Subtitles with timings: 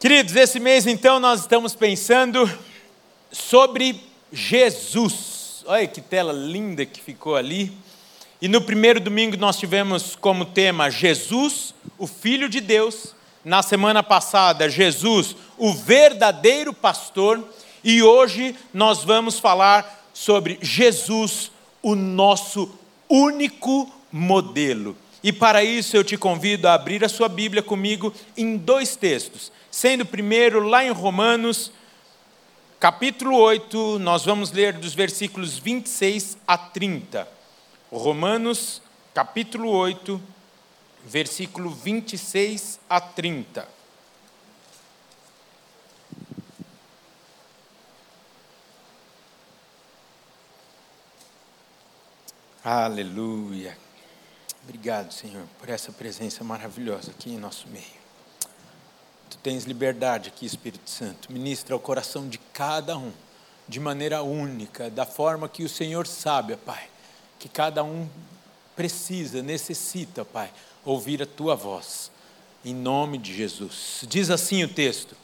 [0.00, 2.48] Queridos, esse mês então nós estamos pensando
[3.32, 4.00] sobre
[4.32, 5.64] Jesus.
[5.66, 7.72] Olha que tela linda que ficou ali.
[8.40, 13.12] E no primeiro domingo nós tivemos como tema Jesus, o Filho de Deus.
[13.44, 17.42] Na semana passada, Jesus, o verdadeiro pastor.
[17.82, 21.50] E hoje nós vamos falar sobre Jesus,
[21.82, 22.70] o nosso
[23.08, 24.96] único modelo.
[25.24, 29.50] E para isso eu te convido a abrir a sua Bíblia comigo em dois textos.
[29.78, 31.70] Sendo primeiro lá em Romanos,
[32.80, 37.28] capítulo 8, nós vamos ler dos versículos 26 a 30.
[37.88, 38.82] Romanos,
[39.14, 40.20] capítulo 8,
[41.04, 43.68] versículo 26 a 30.
[52.64, 53.78] Aleluia.
[54.64, 57.97] Obrigado, Senhor, por essa presença maravilhosa aqui em nosso meio.
[59.30, 61.30] Tu tens liberdade aqui, Espírito Santo.
[61.30, 63.12] Ministra o coração de cada um,
[63.68, 66.84] de maneira única, da forma que o Senhor sabe, Pai,
[67.38, 68.08] que cada um
[68.74, 70.50] precisa, necessita, Pai,
[70.82, 72.10] ouvir a tua voz.
[72.64, 74.04] Em nome de Jesus.
[74.08, 75.14] Diz assim o texto: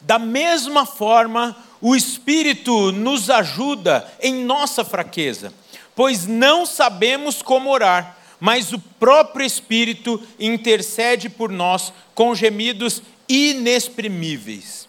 [0.00, 5.52] Da mesma forma, o Espírito nos ajuda em nossa fraqueza,
[5.94, 14.88] pois não sabemos como orar mas o próprio Espírito intercede por nós com gemidos inexprimíveis.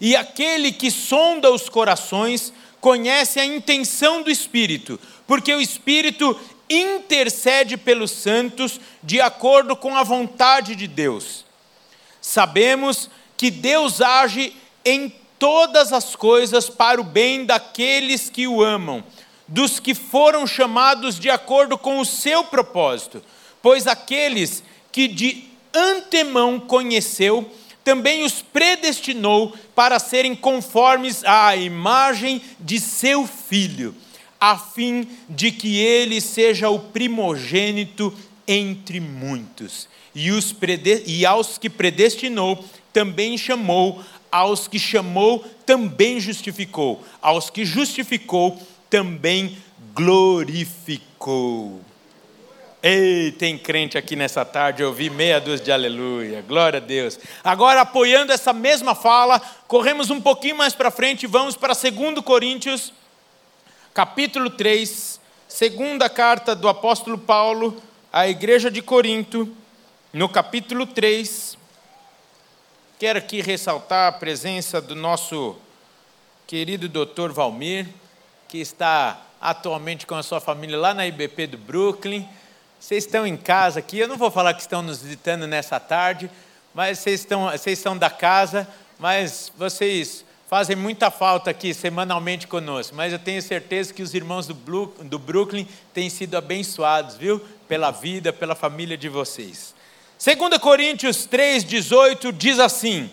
[0.00, 7.76] E aquele que sonda os corações conhece a intenção do Espírito, porque o Espírito intercede
[7.76, 11.44] pelos santos de acordo com a vontade de Deus.
[12.20, 14.52] Sabemos que Deus age
[14.84, 19.04] em todas as coisas para o bem daqueles que o amam
[19.48, 23.22] dos que foram chamados de acordo com o seu propósito,
[23.62, 27.48] pois aqueles que de antemão conheceu,
[27.86, 33.94] também os predestinou para serem conformes à imagem de seu filho,
[34.40, 38.12] a fim de que ele seja o primogênito
[38.44, 39.88] entre muitos.
[40.12, 40.52] E, os
[41.06, 44.02] e aos que predestinou, também chamou,
[44.32, 48.60] aos que chamou, também justificou, aos que justificou,
[48.90, 49.56] também
[49.94, 51.80] glorificou.
[52.88, 57.18] Ei, tem crente aqui nessa tarde, eu ouvi meia dúzia de aleluia, glória a Deus.
[57.42, 62.24] Agora, apoiando essa mesma fala, corremos um pouquinho mais para frente e vamos para 2
[62.24, 62.92] Coríntios,
[63.92, 67.82] capítulo 3, segunda carta do apóstolo Paulo
[68.12, 69.52] à igreja de Corinto,
[70.12, 71.58] no capítulo 3.
[73.00, 75.56] Quero aqui ressaltar a presença do nosso
[76.46, 77.88] querido doutor Valmir
[78.46, 82.24] que está atualmente com a sua família lá na IBP do Brooklyn.
[82.78, 86.30] Vocês estão em casa aqui, eu não vou falar que estão nos visitando nessa tarde,
[86.74, 92.94] mas vocês estão, vocês são da casa, mas vocês fazem muita falta aqui semanalmente conosco.
[92.94, 97.40] Mas eu tenho certeza que os irmãos do, Blue, do Brooklyn têm sido abençoados, viu?
[97.66, 99.74] Pela vida, pela família de vocês.
[100.22, 103.10] 2 Coríntios 3,18 diz assim: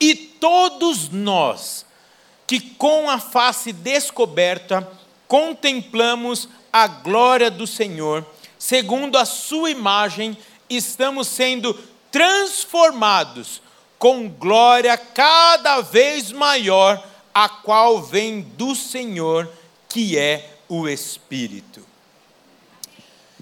[0.00, 1.86] E todos nós,
[2.46, 4.90] que com a face descoberta
[5.28, 8.26] contemplamos a glória do Senhor,
[8.62, 10.38] segundo a sua imagem,
[10.70, 11.74] estamos sendo
[12.12, 13.60] transformados
[13.98, 19.50] com glória cada vez maior, a qual vem do Senhor,
[19.88, 21.84] que é o Espírito.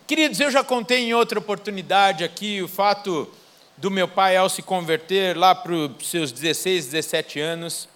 [0.07, 3.31] Queridos, eu já contei em outra oportunidade aqui o fato
[3.77, 7.87] do meu pai, ao se converter lá para os seus 16, 17 anos,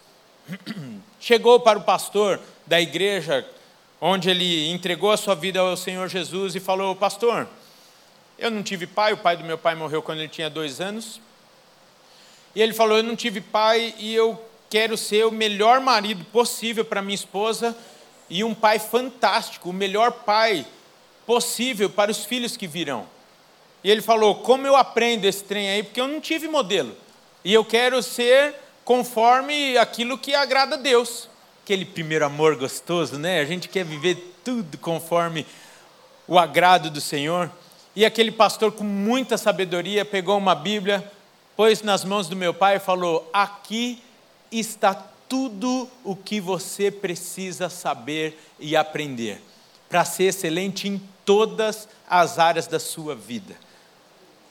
[1.19, 3.49] chegou para o pastor da igreja,
[4.07, 7.49] onde ele entregou a sua vida ao Senhor Jesus e falou: Pastor,
[8.39, 11.23] eu não tive pai, o pai do meu pai morreu quando ele tinha dois anos.
[12.55, 14.39] E ele falou: Eu não tive pai e eu
[14.69, 17.75] quero ser o melhor marido possível para minha esposa
[18.29, 20.67] e um pai fantástico, o melhor pai
[21.25, 23.07] possível para os filhos que virão.
[23.83, 25.83] E ele falou: Como eu aprendo esse trem aí?
[25.83, 26.95] Porque eu não tive modelo.
[27.43, 28.55] E eu quero ser
[28.85, 31.27] conforme aquilo que agrada a Deus.
[31.64, 33.40] Aquele primeiro amor gostoso, né?
[33.40, 35.46] A gente quer viver tudo conforme
[36.28, 37.50] o agrado do Senhor.
[37.96, 41.11] E aquele pastor, com muita sabedoria, pegou uma Bíblia,
[41.56, 44.02] pôs nas mãos do meu pai e falou: Aqui
[44.52, 44.93] está
[45.26, 49.40] tudo o que você precisa saber e aprender
[49.88, 53.56] para ser excelente em todas as áreas da sua vida.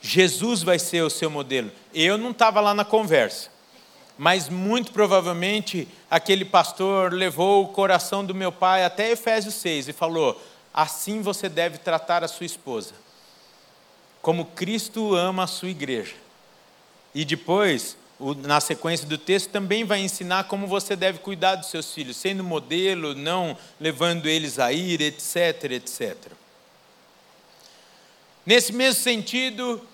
[0.02, 1.72] Jesus vai ser o seu modelo.
[1.94, 3.52] Eu não estava lá na conversa,
[4.24, 9.94] mas muito provavelmente aquele pastor levou o coração do meu pai até Efésios 6 e
[9.94, 10.42] falou:
[10.74, 12.94] assim você deve tratar a sua esposa,
[14.22, 16.16] como Cristo ama a sua igreja.
[17.14, 17.98] E depois
[18.48, 22.46] na sequência do texto, também vai ensinar como você deve cuidar dos seus filhos, sendo
[22.46, 26.16] modelo, não levando eles a ir, etc, etc.
[28.46, 29.86] Nesse mesmo sentido,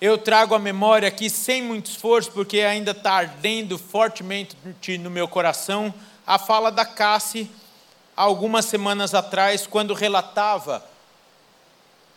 [0.00, 4.56] eu trago a memória aqui sem muito esforço, porque ainda está ardendo fortemente
[4.98, 5.92] no meu coração,
[6.26, 7.50] a fala da Cassie,
[8.16, 10.82] algumas semanas atrás, quando relatava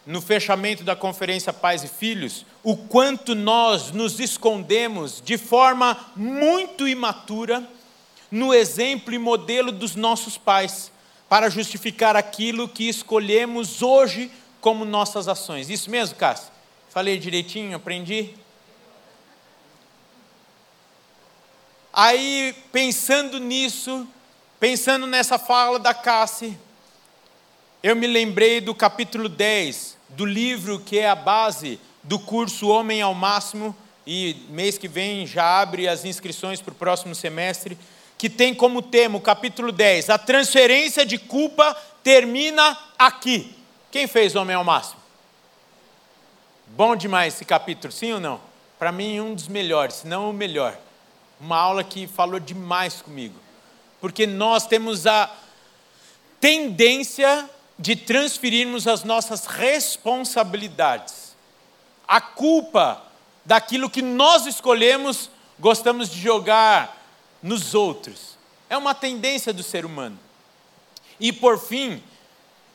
[0.06, 6.88] no fechamento da conferência Pais e Filhos, o quanto nós nos escondemos de forma muito
[6.88, 7.68] imatura
[8.32, 10.92] no exemplo e modelo dos nossos pais,
[11.28, 14.32] para justificar aquilo que escolhemos hoje
[14.62, 15.70] como nossas ações.
[15.70, 16.53] Isso mesmo, Cássio?
[16.94, 18.36] Falei direitinho, aprendi?
[21.92, 24.08] Aí, pensando nisso,
[24.60, 26.56] pensando nessa fala da Cassie,
[27.82, 33.02] eu me lembrei do capítulo 10 do livro que é a base do curso Homem
[33.02, 33.76] ao Máximo,
[34.06, 37.76] e mês que vem já abre as inscrições para o próximo semestre,
[38.20, 43.56] que tem como tema o capítulo 10, a transferência de culpa termina aqui.
[43.90, 45.03] Quem fez Homem ao Máximo?
[46.76, 48.42] Bom demais esse capítulo, sim ou não?
[48.80, 50.76] Para mim, um dos melhores, se não o melhor.
[51.40, 53.36] Uma aula que falou demais comigo.
[54.02, 55.32] Porque nós temos a
[56.40, 57.48] tendência
[57.78, 61.36] de transferirmos as nossas responsabilidades.
[62.08, 63.04] A culpa
[63.46, 65.30] daquilo que nós escolhemos,
[65.60, 67.06] gostamos de jogar
[67.44, 68.36] nos outros.
[68.68, 70.18] É uma tendência do ser humano.
[71.20, 72.02] E por fim,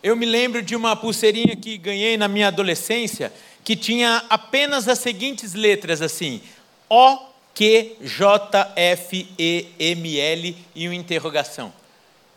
[0.04, 3.32] eu me lembro de uma pulseirinha que ganhei na minha adolescência,
[3.68, 6.40] que tinha apenas as seguintes letras assim:
[6.88, 7.18] O
[7.54, 11.70] Q J F E M L e uma interrogação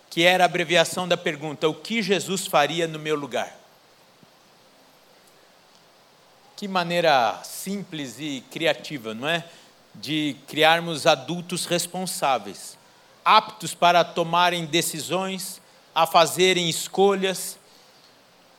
[0.09, 3.57] que era a abreviação da pergunta: O que Jesus faria no meu lugar?
[6.57, 9.45] Que maneira simples e criativa, não é?
[9.95, 12.77] De criarmos adultos responsáveis,
[13.23, 15.61] aptos para tomarem decisões,
[15.95, 17.57] a fazerem escolhas,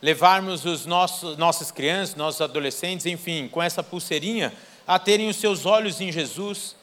[0.03, 4.53] levarmos os nossos, nossas crianças, nossos adolescentes, enfim, com essa pulseirinha,
[4.87, 6.75] a terem os seus olhos em Jesus,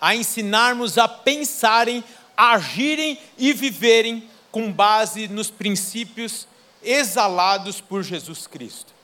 [0.00, 2.04] a ensinarmos a pensarem
[2.38, 6.46] agirem e viverem com base nos princípios
[6.80, 8.94] exalados por Jesus Cristo.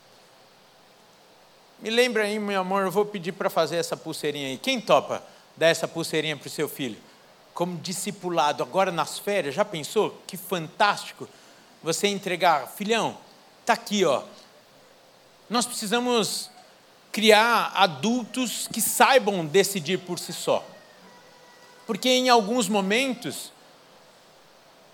[1.80, 4.56] Me lembra aí, meu amor, eu vou pedir para fazer essa pulseirinha aí.
[4.56, 5.20] Quem topa
[5.56, 6.96] dar essa pulseirinha para o seu filho?
[7.52, 10.22] Como discipulado, agora nas férias, já pensou?
[10.28, 11.28] Que fantástico
[11.82, 13.18] você entregar, filhão,
[13.64, 14.22] está aqui, ó.
[15.48, 16.50] Nós precisamos
[17.10, 20.62] criar adultos que saibam decidir por si só.
[21.86, 23.52] Porque em alguns momentos,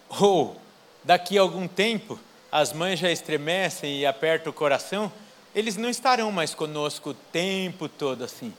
[0.09, 0.61] ou
[1.03, 2.19] daqui a algum tempo,
[2.51, 5.13] as mães já estremecem e apertam o coração,
[5.55, 8.53] eles não estarão mais conosco o tempo todo assim.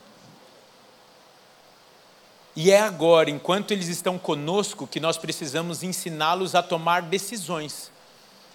[2.53, 7.90] E é agora, enquanto eles estão conosco, que nós precisamos ensiná-los a tomar decisões.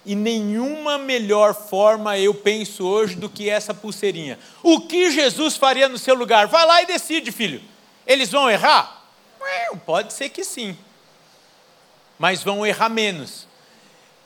[0.06, 4.38] E nenhuma melhor forma eu penso hoje do que essa pulseirinha.
[4.62, 6.46] O que Jesus faria no seu lugar?
[6.46, 7.60] Vai lá e decide, filho.
[8.06, 9.04] Eles vão errar?
[9.84, 10.76] Pode ser que sim,
[12.18, 13.46] mas vão errar menos.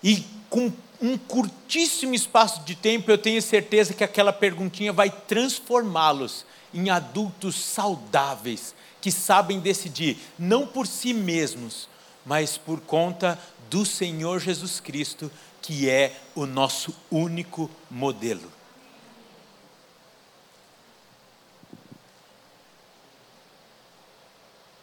[0.02, 6.44] E com um curtíssimo espaço de tempo, eu tenho certeza que aquela perguntinha vai transformá-los
[6.72, 11.88] em adultos saudáveis, que sabem decidir, não por si mesmos,
[12.24, 13.38] mas por conta
[13.70, 15.30] do Senhor Jesus Cristo,
[15.62, 18.50] que é o nosso único modelo.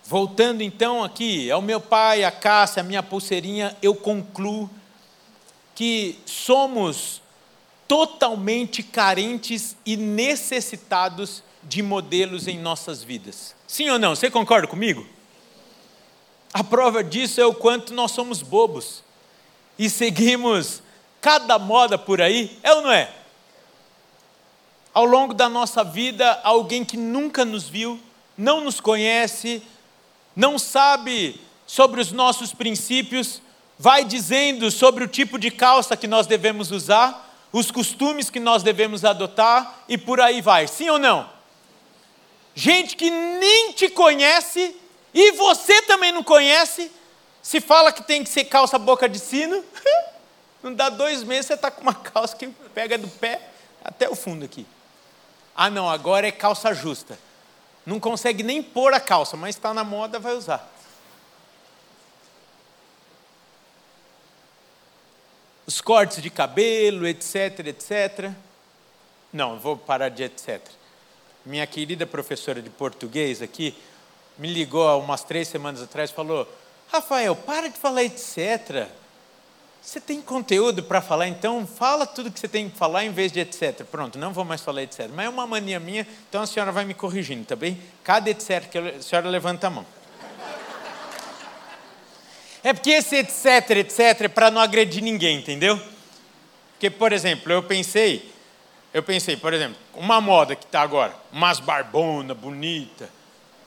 [0.06, 4.70] Voltando então aqui ao meu pai, a Cássia, a minha pulseirinha, eu concluo
[5.76, 7.22] que somos
[7.88, 13.54] totalmente carentes e necessitados de modelos em nossas vidas.
[13.68, 14.16] Sim ou não?
[14.16, 15.06] Você concorda comigo?
[16.54, 19.04] A prova disso é o quanto nós somos bobos
[19.78, 20.82] e seguimos
[21.22, 23.12] cada moda por aí, é ou não é?
[24.94, 28.00] Ao longo da nossa vida, alguém que nunca nos viu,
[28.38, 29.62] não nos conhece,
[30.36, 33.42] não sabe sobre os nossos princípios,
[33.78, 38.64] vai dizendo sobre o tipo de calça que nós devemos usar, os costumes que nós
[38.64, 40.68] devemos adotar e por aí vai.
[40.68, 41.30] Sim ou não?
[42.56, 44.76] Gente que nem te conhece
[45.14, 46.92] e você também não conhece,
[47.48, 49.64] se fala que tem que ser calça boca de sino,
[50.64, 53.42] não dá dois meses você está com uma calça que pega do pé
[53.84, 54.66] até o fundo aqui.
[55.56, 57.18] Ah, não, agora é calça justa
[57.88, 60.70] não consegue nem pôr a calça, mas está na moda, vai usar.
[65.66, 68.32] Os cortes de cabelo, etc, etc.
[69.32, 70.62] Não, vou parar de etc.
[71.46, 73.74] Minha querida professora de português aqui,
[74.38, 76.46] me ligou há umas três semanas atrás e falou:
[76.92, 78.88] Rafael, para de falar etc.
[79.82, 83.32] Você tem conteúdo para falar, então fala tudo que você tem que falar em vez
[83.32, 83.86] de etc.
[83.86, 85.10] Pronto, não vou mais falar etc.
[85.14, 87.82] Mas é uma mania minha, então a senhora vai me corrigindo, tá bem?
[88.04, 89.86] Cada etc que a senhora levanta a mão.
[92.64, 95.80] É porque esse etc, etc, é para não agredir ninguém, entendeu?
[96.72, 98.30] Porque, por exemplo, eu pensei,
[98.94, 103.10] eu pensei, por exemplo, uma moda que está agora, umas barbona bonita.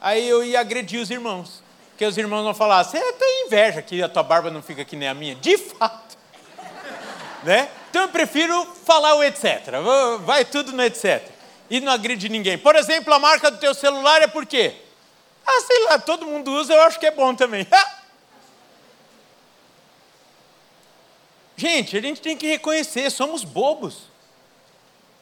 [0.00, 1.62] Aí eu ia agredir os irmãos.
[2.00, 4.97] Porque os irmãos vão falar, você tem inveja que a tua barba não fica que
[4.97, 5.35] nem a minha.
[5.35, 6.16] De fato.
[7.45, 7.69] né?
[7.90, 9.66] Então eu prefiro falar o etc.
[10.25, 11.23] Vai tudo no etc.
[11.69, 12.57] E não agride ninguém.
[12.57, 14.76] Por exemplo, a marca do teu celular é por quê?
[15.47, 17.66] Ah, sei lá, todo mundo usa, eu acho que é bom também.
[21.54, 24.04] Gente, a gente tem que reconhecer, somos bobos.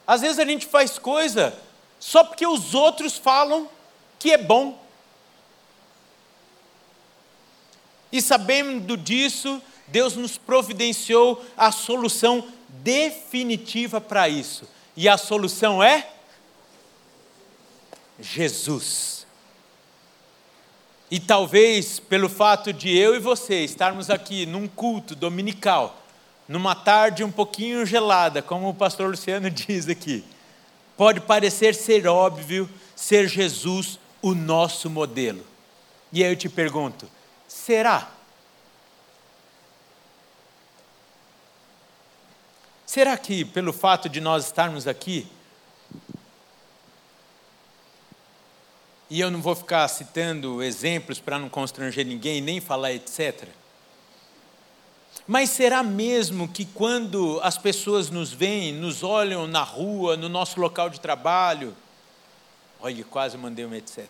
[0.07, 1.53] Às vezes a gente faz coisa
[1.99, 3.69] só porque os outros falam
[4.17, 4.87] que é bom.
[8.11, 14.67] E sabendo disso, Deus nos providenciou a solução definitiva para isso.
[14.95, 16.07] E a solução é
[18.19, 19.25] Jesus.
[21.11, 26.03] E talvez pelo fato de eu e você estarmos aqui num culto dominical,
[26.47, 30.23] numa tarde um pouquinho gelada, como o pastor Luciano diz aqui,
[30.95, 35.45] pode parecer ser óbvio ser Jesus o nosso modelo.
[36.11, 37.09] E aí eu te pergunto:
[37.49, 38.11] será?
[42.85, 45.27] Será que pelo fato de nós estarmos aqui,
[49.09, 53.47] e eu não vou ficar citando exemplos para não constranger ninguém, nem falar etc.
[55.27, 60.59] Mas será mesmo que quando as pessoas nos veem, nos olham na rua, no nosso
[60.59, 61.75] local de trabalho,
[62.79, 64.07] olha, quase mandei um etc.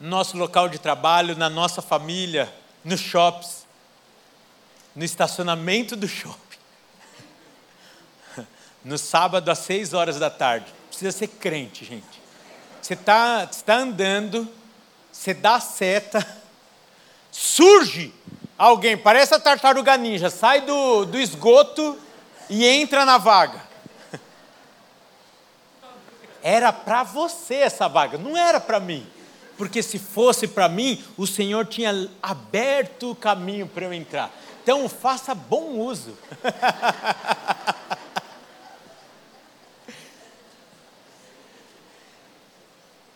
[0.00, 2.50] No nosso local de trabalho, na nossa família,
[2.82, 3.66] nos shops,
[4.96, 6.38] no estacionamento do shopping,
[8.82, 10.72] no sábado às seis horas da tarde.
[10.88, 12.20] Precisa ser crente, gente.
[12.80, 14.48] Você está tá andando,
[15.12, 16.26] você dá seta,
[17.30, 18.12] surge
[18.56, 21.98] alguém, parece a tartaruga ninja, sai do, do esgoto
[22.48, 23.62] e entra na vaga.
[26.42, 29.06] Era para você essa vaga, não era para mim.
[29.60, 34.34] Porque se fosse para mim, o Senhor tinha aberto o caminho para eu entrar.
[34.62, 36.16] Então faça bom uso.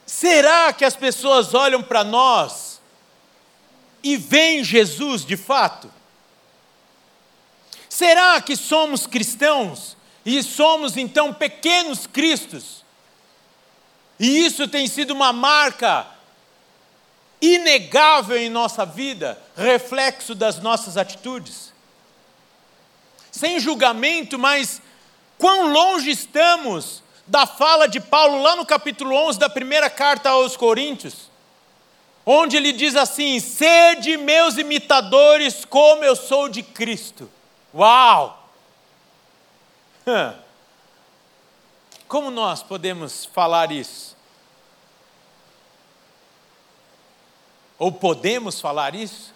[0.05, 2.79] Será que as pessoas olham para nós
[4.03, 5.91] e vem Jesus de fato?
[7.89, 9.97] Será que somos cristãos
[10.27, 12.85] e somos então pequenos cristos?
[14.21, 16.13] E isso tem sido uma marca
[17.53, 21.73] inegável em nossa vida, reflexo das nossas atitudes?
[23.31, 24.81] Sem julgamento, mas
[25.39, 30.57] quão longe estamos da fala de Paulo lá no capítulo 11 da primeira carta aos
[30.57, 31.35] Coríntios?
[32.25, 37.31] onde ele diz assim: sede meus imitadores, como eu sou de Cristo.
[37.75, 38.49] Uau!
[42.07, 44.14] Como nós podemos falar isso?
[47.79, 49.35] Ou podemos falar isso?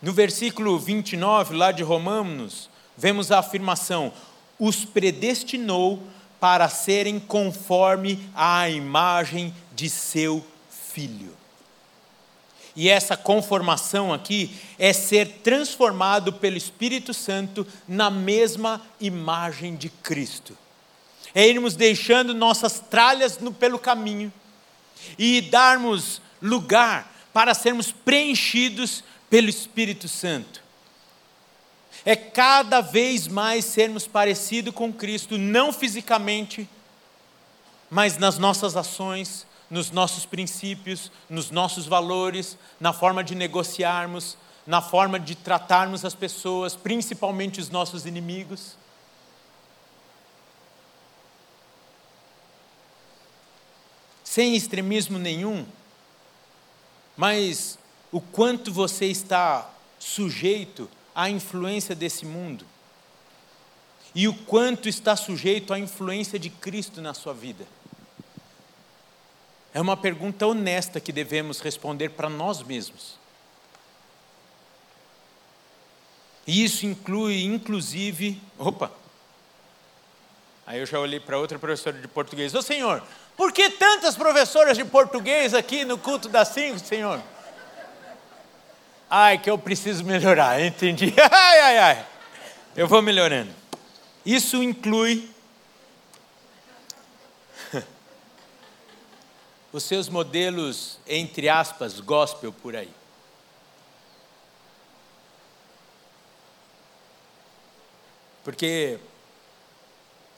[0.00, 4.12] No versículo 29, lá de Romanos, vemos a afirmação:
[4.58, 6.02] os predestinou
[6.40, 11.36] para serem conforme à imagem de seu filho.
[12.74, 20.56] E essa conformação aqui é ser transformado pelo Espírito Santo na mesma imagem de Cristo.
[21.34, 24.32] É irmos deixando nossas tralhas no, pelo caminho
[25.18, 30.62] e darmos lugar para sermos preenchidos pelo Espírito Santo.
[32.04, 36.68] É cada vez mais sermos parecidos com Cristo, não fisicamente,
[37.88, 44.82] mas nas nossas ações, nos nossos princípios, nos nossos valores, na forma de negociarmos, na
[44.82, 48.76] forma de tratarmos as pessoas, principalmente os nossos inimigos.
[54.32, 55.66] Sem extremismo nenhum,
[57.14, 57.78] mas
[58.10, 62.64] o quanto você está sujeito à influência desse mundo
[64.14, 67.66] e o quanto está sujeito à influência de Cristo na sua vida.
[69.74, 73.18] É uma pergunta honesta que devemos responder para nós mesmos.
[76.46, 78.90] E isso inclui, inclusive, opa,
[80.66, 82.54] Aí eu já olhei para outra professora de português.
[82.54, 83.02] Ô senhor,
[83.36, 87.22] por que tantas professoras de português aqui no culto das cinco, senhor?
[89.08, 91.12] Ai, que eu preciso melhorar, entendi.
[91.30, 92.06] Ai, ai, ai.
[92.74, 93.52] Eu vou melhorando.
[94.24, 95.28] Isso inclui
[99.70, 102.88] os seus modelos, entre aspas, gospel por aí.
[108.42, 108.98] Porque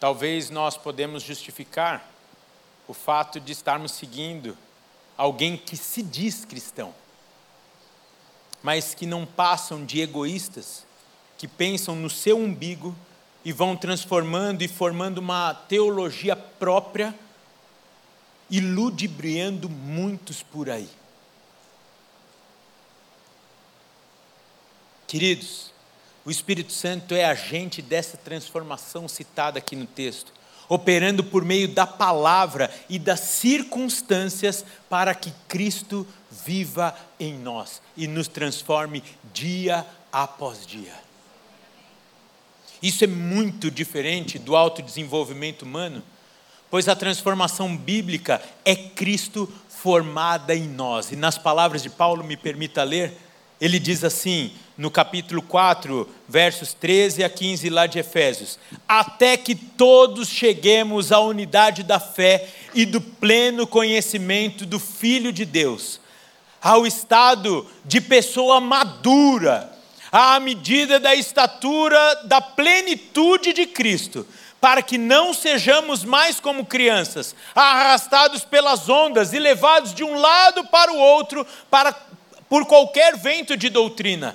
[0.00, 2.13] talvez nós podemos justificar
[2.86, 4.56] o fato de estarmos seguindo
[5.16, 6.94] alguém que se diz cristão,
[8.62, 10.86] mas que não passam de egoístas,
[11.36, 12.94] que pensam no seu umbigo
[13.44, 17.14] e vão transformando e formando uma teologia própria
[18.48, 20.88] e ludibriando muitos por aí.
[25.06, 25.72] Queridos,
[26.24, 30.32] o Espírito Santo é agente dessa transformação citada aqui no texto,
[30.68, 36.06] operando por meio da palavra e das circunstâncias para que Cristo
[36.44, 39.02] viva em nós e nos transforme
[39.32, 40.94] dia após dia.
[42.82, 46.02] Isso é muito diferente do autodesenvolvimento humano,
[46.70, 51.10] pois a transformação bíblica é Cristo formada em nós.
[51.10, 53.16] E nas palavras de Paulo, me permita ler,
[53.60, 58.58] ele diz assim: no capítulo 4, versos 13 a 15 lá de Efésios:
[58.88, 65.44] Até que todos cheguemos à unidade da fé e do pleno conhecimento do Filho de
[65.44, 66.00] Deus,
[66.60, 69.72] ao estado de pessoa madura,
[70.10, 74.26] à medida da estatura da plenitude de Cristo,
[74.60, 80.64] para que não sejamos mais como crianças, arrastados pelas ondas e levados de um lado
[80.68, 81.94] para o outro para,
[82.48, 84.34] por qualquer vento de doutrina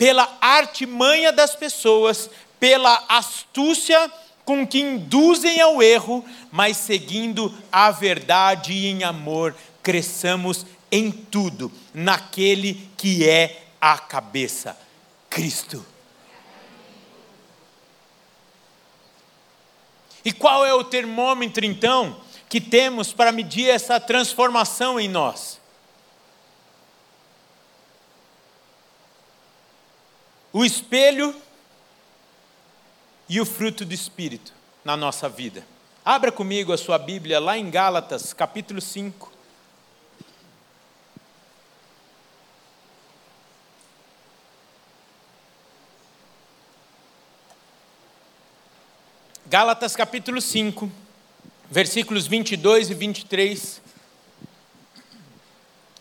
[0.00, 4.10] pela artimanha das pessoas, pela astúcia
[4.46, 11.70] com que induzem ao erro, mas seguindo a verdade e em amor, cresçamos em tudo,
[11.92, 14.74] naquele que é a cabeça,
[15.28, 15.84] Cristo.
[20.24, 25.59] E qual é o termômetro então que temos para medir essa transformação em nós?
[30.52, 31.34] O espelho
[33.28, 34.52] e o fruto do Espírito
[34.84, 35.64] na nossa vida.
[36.04, 39.30] Abra comigo a sua Bíblia lá em Gálatas, capítulo 5.
[49.46, 50.90] Gálatas capítulo 5,
[51.68, 53.82] versículos 22 e 23,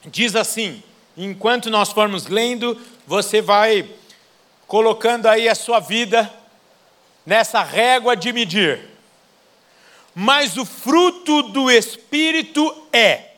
[0.06, 0.84] diz assim:
[1.18, 3.90] enquanto nós formos lendo, você vai
[4.70, 6.32] colocando aí a sua vida
[7.26, 8.88] nessa régua de medir.
[10.14, 13.32] Mas o fruto do Espírito é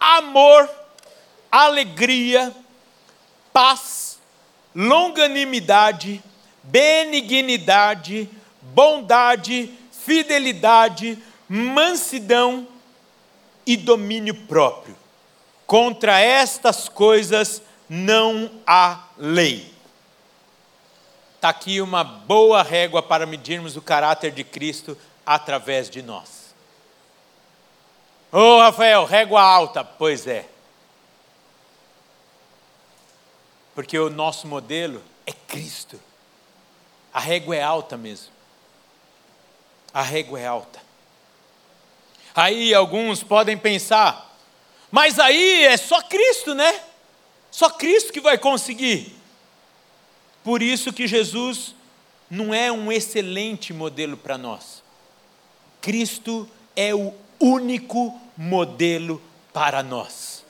[0.00, 0.66] amor,
[1.52, 2.54] alegria,
[3.52, 4.18] paz,
[4.74, 6.22] longanimidade,
[6.62, 8.26] benignidade,
[8.62, 12.66] bondade, fidelidade, mansidão
[13.66, 14.96] e domínio próprio.
[15.66, 19.75] Contra estas coisas não há lei.
[21.36, 26.54] Está aqui uma boa régua para medirmos o caráter de Cristo através de nós.
[28.32, 29.84] Ô oh, Rafael, régua alta.
[29.84, 30.48] Pois é.
[33.74, 36.00] Porque o nosso modelo é Cristo.
[37.12, 38.32] A régua é alta mesmo.
[39.92, 40.80] A régua é alta.
[42.34, 44.36] Aí alguns podem pensar,
[44.90, 46.82] mas aí é só Cristo, né?
[47.50, 49.15] Só Cristo que vai conseguir.
[50.46, 51.74] Por isso que Jesus
[52.30, 54.80] não é um excelente modelo para nós.
[55.80, 59.20] Cristo é o único modelo
[59.52, 60.44] para nós.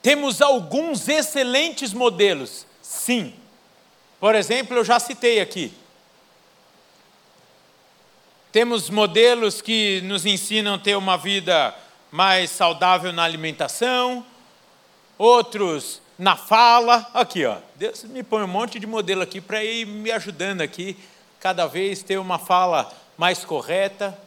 [0.00, 3.34] Temos alguns excelentes modelos, sim.
[4.20, 5.72] Por exemplo, eu já citei aqui.
[8.52, 11.74] Temos modelos que nos ensinam a ter uma vida
[12.12, 14.24] mais saudável na alimentação,
[15.18, 17.08] outros na fala.
[17.12, 17.58] Aqui, ó.
[17.74, 20.96] Deus me põe um monte de modelo aqui para ir me ajudando aqui,
[21.40, 24.18] cada vez ter uma fala mais correta.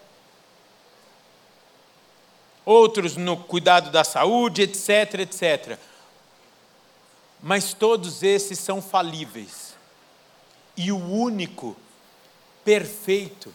[2.66, 5.80] Outros no cuidado da saúde, etc, etc.
[7.42, 9.76] Mas todos esses são falíveis.
[10.78, 11.76] E o único
[12.64, 13.54] perfeito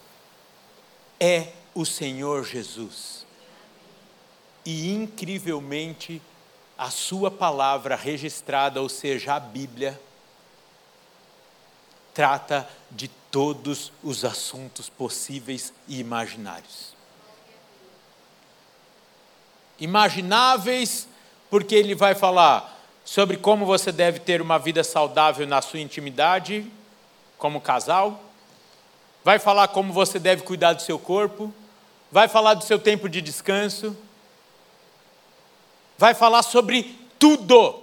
[1.20, 3.24] é o Senhor Jesus.
[4.66, 6.20] E incrivelmente
[6.76, 10.00] a sua palavra registrada, ou seja, a Bíblia,
[12.12, 16.94] trata de todos os assuntos possíveis e imaginários.
[19.78, 21.08] Imagináveis,
[21.50, 22.72] porque ele vai falar
[23.04, 26.70] sobre como você deve ter uma vida saudável na sua intimidade,
[27.36, 28.22] como casal,
[29.24, 31.52] vai falar como você deve cuidar do seu corpo,
[32.10, 33.96] vai falar do seu tempo de descanso,
[35.96, 37.82] vai falar sobre tudo.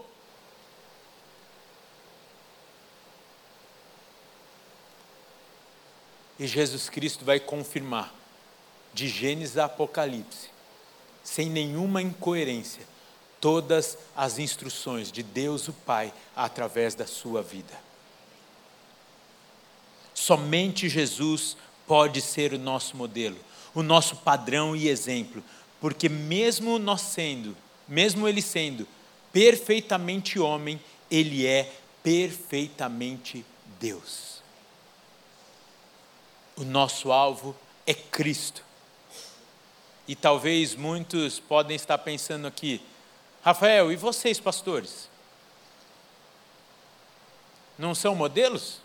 [6.39, 8.13] E Jesus Cristo vai confirmar,
[8.93, 10.49] de Gênesis a Apocalipse,
[11.23, 12.81] sem nenhuma incoerência,
[13.39, 17.73] todas as instruções de Deus o Pai através da sua vida.
[20.13, 23.37] Somente Jesus pode ser o nosso modelo,
[23.73, 25.43] o nosso padrão e exemplo,
[25.79, 27.55] porque mesmo nós sendo,
[27.91, 28.87] mesmo ele sendo
[29.33, 30.79] perfeitamente homem,
[31.11, 31.69] ele é
[32.01, 33.45] perfeitamente
[33.81, 34.41] Deus.
[36.55, 37.53] O nosso alvo
[37.85, 38.63] é Cristo.
[40.07, 42.81] E talvez muitos podem estar pensando aqui,
[43.43, 45.09] Rafael, e vocês, pastores?
[47.77, 48.79] Não são modelos?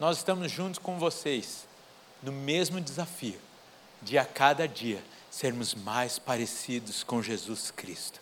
[0.00, 1.64] Nós estamos juntos com vocês
[2.24, 3.40] no mesmo desafio
[4.02, 5.00] de a cada dia
[5.38, 8.20] sermos mais parecidos com Jesus Cristo.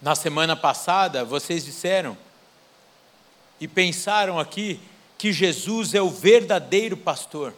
[0.00, 2.16] Na semana passada, vocês disseram
[3.60, 4.80] e pensaram aqui
[5.18, 7.52] que Jesus é o verdadeiro pastor.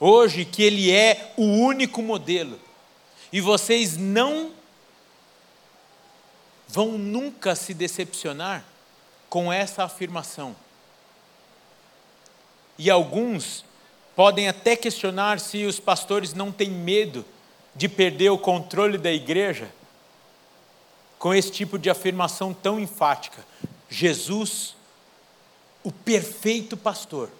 [0.00, 2.58] Hoje, que Ele é o único modelo.
[3.32, 4.52] E vocês não
[6.66, 8.64] vão nunca se decepcionar
[9.28, 10.56] com essa afirmação.
[12.76, 13.64] E alguns
[14.14, 17.24] podem até questionar se os pastores não têm medo
[17.74, 19.70] de perder o controle da igreja
[21.18, 23.44] com esse tipo de afirmação tão enfática.
[23.88, 24.74] Jesus,
[25.84, 27.30] o perfeito pastor.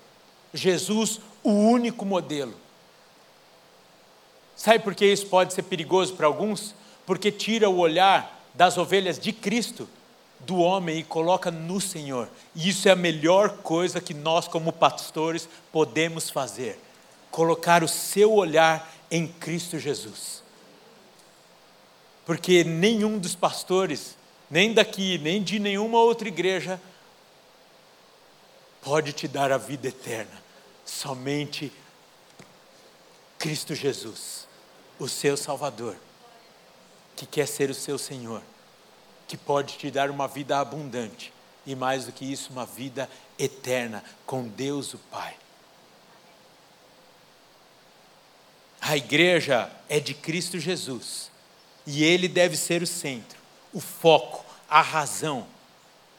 [0.52, 2.54] Jesus, o único modelo.
[4.54, 6.74] Sabe por que isso pode ser perigoso para alguns?
[7.06, 9.88] Porque tira o olhar das ovelhas de Cristo
[10.40, 12.29] do homem e coloca no Senhor.
[12.55, 16.79] E isso é a melhor coisa que nós, como pastores, podemos fazer:
[17.31, 20.42] colocar o seu olhar em Cristo Jesus.
[22.24, 24.16] Porque nenhum dos pastores,
[24.50, 26.81] nem daqui, nem de nenhuma outra igreja,
[28.83, 30.40] pode te dar a vida eterna.
[30.85, 31.72] Somente
[33.38, 34.46] Cristo Jesus,
[34.98, 35.96] o seu Salvador,
[37.16, 38.42] que quer ser o seu Senhor
[39.31, 41.33] que pode te dar uma vida abundante
[41.64, 45.37] e mais do que isso, uma vida eterna com Deus o Pai.
[48.81, 51.31] A igreja é de Cristo Jesus
[51.87, 53.38] e ele deve ser o centro,
[53.73, 55.47] o foco, a razão,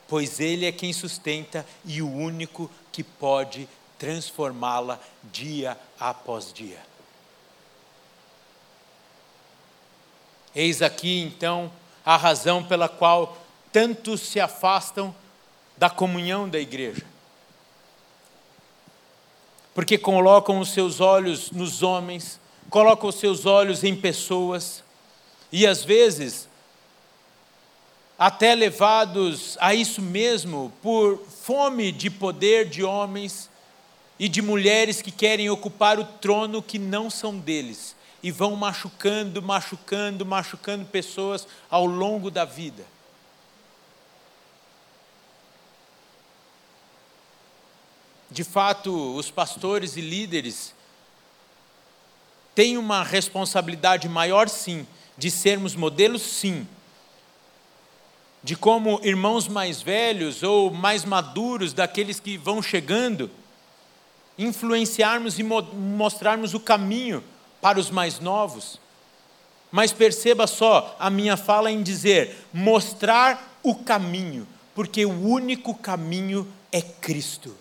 [0.07, 3.67] pois ele é quem sustenta e o único que pode
[3.99, 6.79] transformá-la dia após dia.
[10.55, 11.69] Eis aqui então
[12.05, 13.37] a razão pela qual
[13.71, 15.13] tantos se afastam
[15.77, 17.05] da comunhão da igreja.
[19.73, 24.83] Porque colocam os seus olhos nos homens, colocam os seus olhos em pessoas,
[25.51, 26.49] e às vezes,
[28.19, 33.49] até levados a isso mesmo, por fome de poder de homens
[34.19, 39.41] e de mulheres que querem ocupar o trono que não são deles e vão machucando,
[39.41, 42.85] machucando, machucando pessoas ao longo da vida.
[48.29, 50.73] De fato, os pastores e líderes
[52.55, 56.67] têm uma responsabilidade maior, sim, de sermos modelos, sim,
[58.43, 63.29] de como irmãos mais velhos ou mais maduros, daqueles que vão chegando,
[64.37, 67.23] influenciarmos e mostrarmos o caminho
[67.61, 68.79] para os mais novos.
[69.71, 76.51] Mas perceba só a minha fala em dizer mostrar o caminho, porque o único caminho
[76.71, 77.55] é Cristo.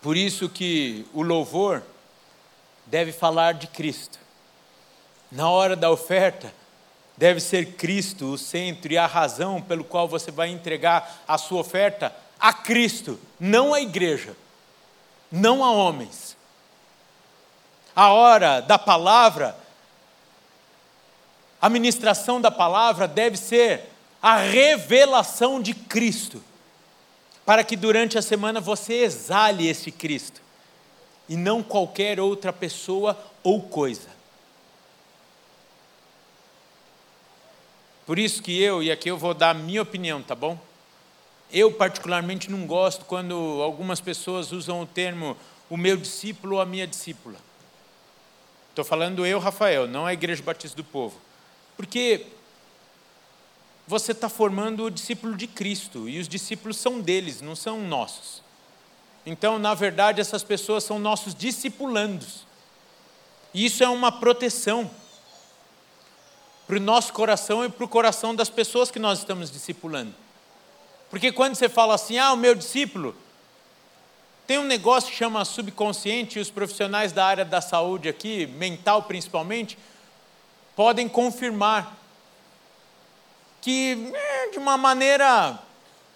[0.00, 1.82] Por isso que o louvor
[2.86, 4.18] deve falar de Cristo.
[5.30, 6.54] Na hora da oferta,
[7.16, 11.60] deve ser Cristo o centro e a razão pelo qual você vai entregar a sua
[11.60, 14.36] oferta a Cristo, não a igreja,
[15.30, 16.36] não a homens.
[17.94, 19.56] A hora da palavra,
[21.60, 23.84] a ministração da palavra deve ser
[24.22, 26.42] a revelação de Cristo,
[27.44, 30.40] para que durante a semana você exale esse Cristo
[31.28, 34.08] e não qualquer outra pessoa ou coisa.
[38.06, 40.58] Por isso que eu, e aqui eu vou dar a minha opinião, tá bom?
[41.50, 45.36] Eu, particularmente, não gosto quando algumas pessoas usam o termo
[45.70, 47.38] o meu discípulo ou a minha discípula.
[48.70, 51.18] Estou falando eu, Rafael, não a Igreja Batista do Povo.
[51.76, 52.26] Porque
[53.86, 58.42] você está formando o discípulo de Cristo, e os discípulos são deles, não são nossos.
[59.24, 62.46] Então, na verdade, essas pessoas são nossos discipulandos.
[63.52, 64.90] E isso é uma proteção
[66.66, 70.14] para o nosso coração e para o coração das pessoas que nós estamos discipulando.
[71.10, 73.14] Porque quando você fala assim, ah, o meu discípulo,
[74.46, 79.02] tem um negócio que chama subconsciente, e os profissionais da área da saúde aqui, mental
[79.02, 79.78] principalmente,
[80.74, 81.96] podem confirmar
[83.60, 85.58] que, é, de uma maneira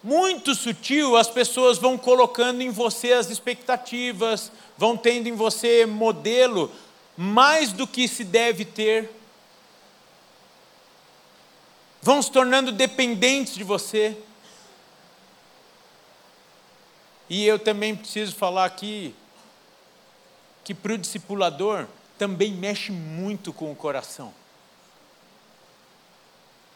[0.03, 6.71] muito sutil, as pessoas vão colocando em você as expectativas, vão tendo em você modelo
[7.17, 9.11] mais do que se deve ter,
[12.01, 14.17] vão se tornando dependentes de você.
[17.33, 19.15] E eu também preciso falar aqui
[20.63, 21.87] que para o discipulador
[22.19, 24.35] também mexe muito com o coração.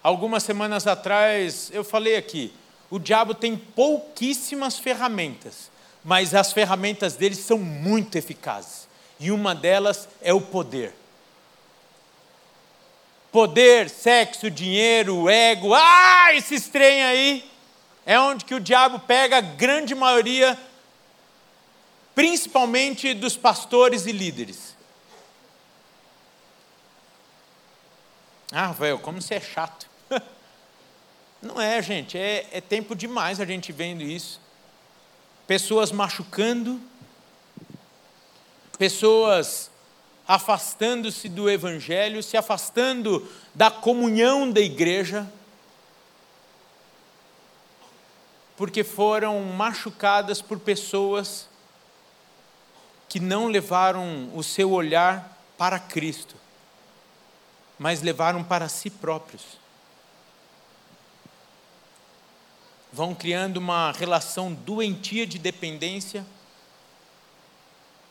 [0.03, 2.55] Algumas semanas atrás eu falei aqui,
[2.89, 5.71] o diabo tem pouquíssimas ferramentas,
[6.03, 8.89] mas as ferramentas dele são muito eficazes.
[9.21, 10.95] E uma delas é o poder.
[13.31, 17.56] Poder, sexo, dinheiro, ego, ah, esse trem aí
[18.07, 20.57] é onde que o diabo pega a grande maioria,
[22.15, 24.77] principalmente dos pastores e líderes.
[28.53, 29.91] Ah, velho, como você é chato.
[31.43, 34.41] Não é, gente, é, é tempo demais a gente vendo isso.
[35.45, 36.81] Pessoas machucando,
[38.79, 39.69] pessoas
[40.29, 45.27] afastando-se do Evangelho, se afastando da comunhão da igreja.
[48.57, 51.49] Porque foram machucadas por pessoas
[53.09, 56.35] que não levaram o seu olhar para Cristo,
[57.79, 59.43] mas levaram para si próprios.
[62.93, 66.27] Vão criando uma relação doentia de dependência,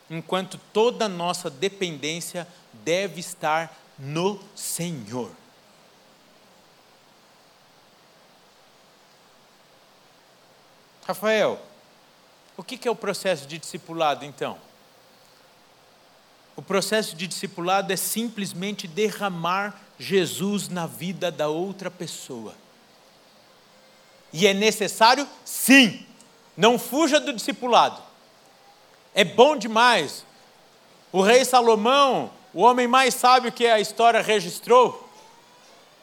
[0.08, 5.30] enquanto toda nossa dependência deve estar no Senhor.
[11.06, 11.60] Rafael,
[12.56, 14.58] o que é o processo de discipulado então?
[16.56, 22.54] O processo de discipulado é simplesmente derramar Jesus na vida da outra pessoa.
[24.32, 25.28] E é necessário?
[25.44, 26.04] Sim.
[26.56, 28.02] Não fuja do discipulado.
[29.14, 30.24] É bom demais.
[31.12, 35.08] O rei Salomão, o homem mais sábio que a história registrou,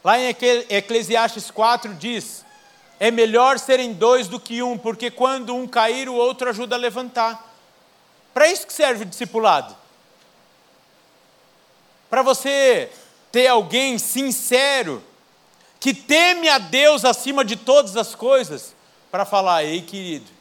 [0.01, 0.29] lá em
[0.69, 2.42] Eclesiastes 4 diz:
[3.03, 6.79] é melhor serem dois do que um, porque quando um cair, o outro ajuda a
[6.79, 7.53] levantar.
[8.33, 9.75] Para isso que serve o discipulado.
[12.09, 12.89] Para você
[13.29, 15.03] ter alguém sincero,
[15.81, 18.73] que teme a Deus acima de todas as coisas,
[19.11, 20.31] para falar: ei, querido,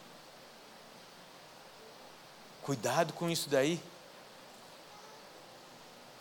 [2.61, 3.77] cuidado com isso daí.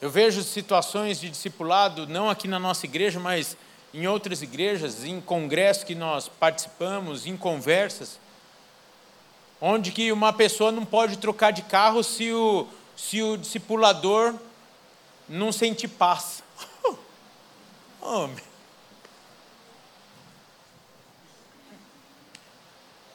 [0.01, 3.57] Eu vejo situações de discipulado, não aqui na nossa igreja, mas
[3.95, 8.19] em outras igrejas, em congressos que nós participamos, em conversas,
[9.61, 14.35] onde que uma pessoa não pode trocar de carro se o, se o discipulador
[15.29, 16.43] não sentir paz.
[18.01, 18.45] Homem.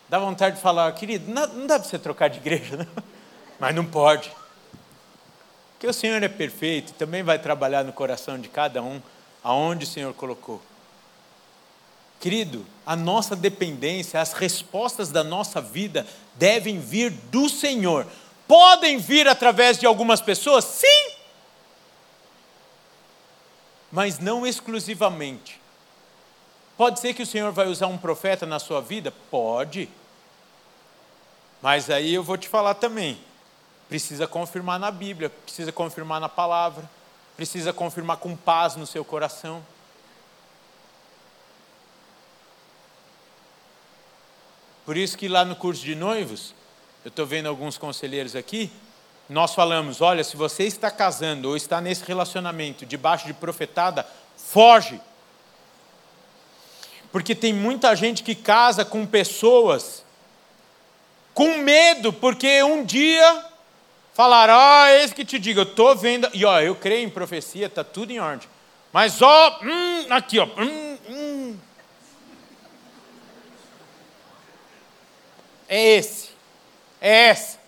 [0.10, 3.04] Dá vontade de falar, querido, não, dá para você trocar de igreja, não?
[3.60, 4.32] mas não pode.
[5.74, 9.02] Porque o Senhor é perfeito, também vai trabalhar no coração de cada um
[9.43, 10.62] aonde o Senhor colocou.
[12.19, 18.08] Querido, a nossa dependência, as respostas da nossa vida devem vir do Senhor.
[18.47, 20.65] Podem vir através de algumas pessoas?
[20.65, 21.12] Sim.
[23.91, 25.62] Mas não exclusivamente.
[26.76, 29.13] Pode ser que o Senhor vai usar um profeta na sua vida?
[29.30, 29.89] Pode.
[31.62, 33.19] Mas aí eu vou te falar também.
[33.88, 36.96] Precisa confirmar na Bíblia, precisa confirmar na palavra
[37.38, 39.63] precisa confirmar com paz no seu coração.
[44.84, 46.56] Por isso que lá no curso de noivos,
[47.06, 48.71] eu estou vendo alguns conselheiros aqui,
[49.30, 55.00] nós falamos: olha, se você está casando ou está nesse relacionamento debaixo de profetada, foge.
[57.12, 60.04] Porque tem muita gente que casa com pessoas
[61.34, 63.45] com medo, porque um dia
[64.17, 66.27] falaram: Ó, oh, eis que te digo, eu estou vendo.
[66.34, 68.49] E ó, eu creio em profecia, está tudo em ordem.
[68.91, 70.45] Mas ó, hum, aqui, ó.
[70.58, 71.60] Hum, hum.
[75.69, 76.30] É esse.
[76.99, 77.60] É essa.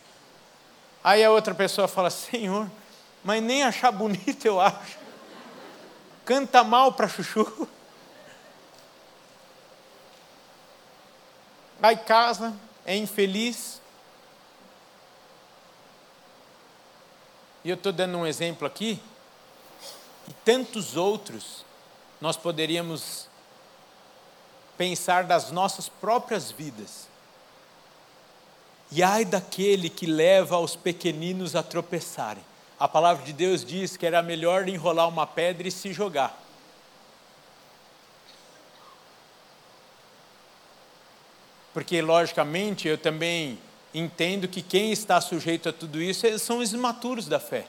[1.03, 2.67] Aí a outra pessoa fala: Senhor,
[3.23, 4.97] mas nem achar bonito eu acho.
[6.25, 7.67] Canta mal para chuchu.
[11.79, 12.53] Vai casa,
[12.85, 13.79] é infeliz,
[17.63, 19.02] E eu estou dando um exemplo aqui,
[20.28, 21.65] e tantos outros
[22.22, 23.28] nós poderíamos
[24.78, 27.08] pensar das nossas próprias vidas.
[28.91, 32.43] E ai daquele que leva os pequeninos a tropeçarem.
[32.80, 36.41] A palavra de Deus diz que era melhor enrolar uma pedra e se jogar.
[41.74, 43.60] Porque, logicamente, eu também
[43.93, 47.65] entendo que quem está sujeito a tudo isso são os imaturos da fé.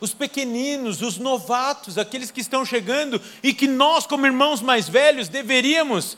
[0.00, 5.28] Os pequeninos, os novatos, aqueles que estão chegando e que nós, como irmãos mais velhos,
[5.28, 6.16] deveríamos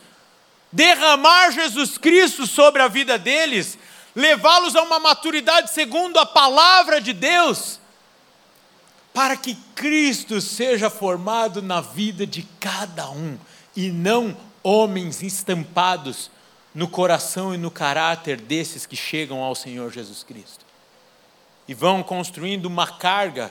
[0.73, 3.79] derramar Jesus Cristo sobre a vida deles,
[4.14, 7.79] levá-los a uma maturidade segundo a palavra de Deus,
[9.12, 13.38] para que Cristo seja formado na vida de cada um
[13.77, 16.31] e não homens estampados
[16.74, 20.64] no coração e no caráter desses que chegam ao Senhor Jesus Cristo.
[21.68, 23.50] E vão construindo uma carga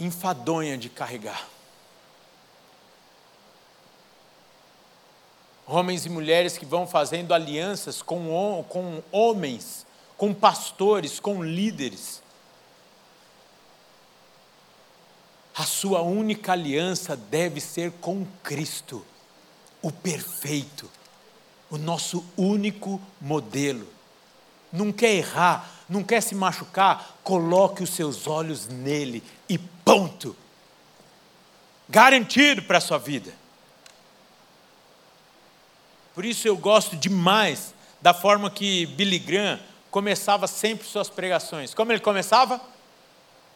[0.00, 1.46] enfadonha de carregar.
[5.66, 12.20] Homens e mulheres que vão fazendo alianças com, com homens, com pastores, com líderes.
[15.54, 19.06] A sua única aliança deve ser com Cristo
[19.82, 20.90] o perfeito,
[21.70, 23.86] o nosso único modelo.
[24.72, 30.36] Não quer errar, não quer se machucar, coloque os seus olhos nele e ponto.
[31.88, 33.32] Garantido para a sua vida.
[36.14, 41.74] Por isso eu gosto demais da forma que Billy Graham começava sempre suas pregações.
[41.74, 42.60] Como ele começava?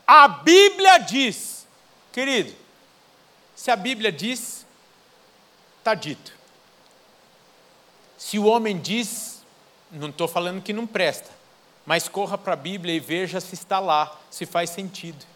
[0.07, 1.67] A Bíblia diz.
[2.13, 2.55] Querido,
[3.55, 4.64] se a Bíblia diz,
[5.85, 6.33] está dito.
[8.17, 9.45] Se o homem diz,
[9.91, 11.31] não estou falando que não presta,
[11.85, 15.27] mas corra para a Bíblia e veja se está lá, se faz sentido.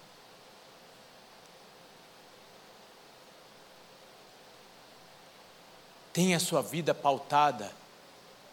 [6.15, 7.71] Tenha a sua vida pautada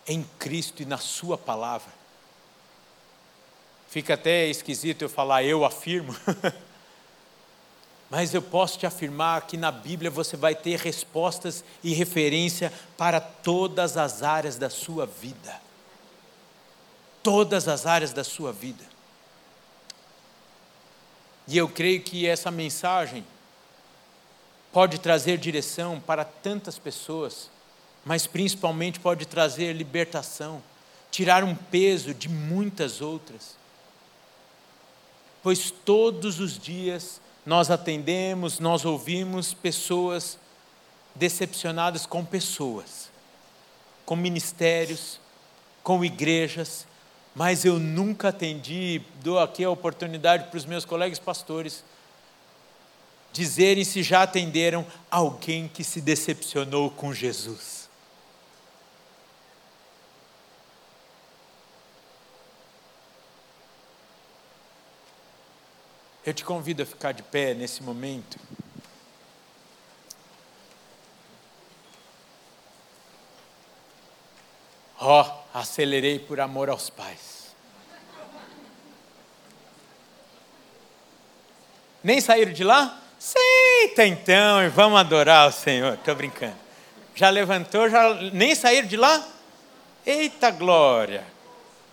[0.06, 1.92] em Cristo e na Sua palavra.
[3.88, 6.14] Fica até esquisito eu falar eu afirmo.
[8.10, 13.20] Mas eu posso te afirmar que na Bíblia você vai ter respostas e referência para
[13.20, 15.62] todas as áreas da sua vida.
[17.24, 18.84] Todas as áreas da sua vida.
[21.48, 23.26] E eu creio que essa mensagem
[24.72, 27.50] pode trazer direção para tantas pessoas,
[28.04, 30.62] mas principalmente pode trazer libertação,
[31.10, 33.56] tirar um peso de muitas outras.
[35.41, 40.38] Pois todos os dias nós atendemos, nós ouvimos pessoas
[41.14, 43.10] decepcionadas com pessoas,
[44.06, 45.20] com ministérios,
[45.84, 46.88] com igrejas,
[47.36, 51.84] mas eu nunca atendi, dou aqui a oportunidade para os meus colegas pastores
[53.32, 57.75] dizerem se já atenderam alguém que se decepcionou com Jesus.
[66.26, 68.40] Eu te convido a ficar de pé nesse momento.
[74.98, 77.56] Ó, oh, acelerei por amor aos pais.
[82.04, 83.00] Nem saíram de lá?
[83.20, 85.94] Senta então e vamos adorar o Senhor.
[85.94, 86.56] Estou brincando.
[87.14, 89.24] Já levantou, já nem saíram de lá?
[90.04, 91.24] Eita glória!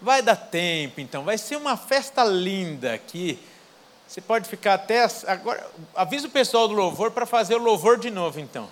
[0.00, 3.38] Vai dar tempo então, vai ser uma festa linda aqui
[4.12, 5.08] você pode ficar até.
[5.26, 8.70] Agora, avisa o pessoal do louvor para fazer o louvor de novo, então.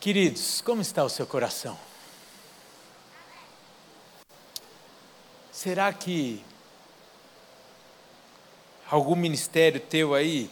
[0.00, 1.78] Queridos, como está o seu coração?
[5.52, 6.44] Será que
[8.90, 10.50] algum ministério teu aí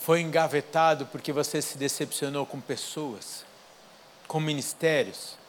[0.00, 3.44] foi engavetado porque você se decepcionou com pessoas,
[4.26, 5.43] com ministérios?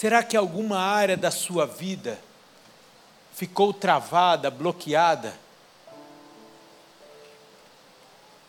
[0.00, 2.18] Será que alguma área da sua vida
[3.34, 5.34] ficou travada, bloqueada?